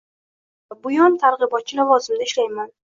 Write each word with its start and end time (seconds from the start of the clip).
Mana, 0.71 0.79
buyon 0.87 1.21
targ‘ibotchi 1.27 1.81
lavozimida 1.83 2.29
ishlayapman. 2.31 2.79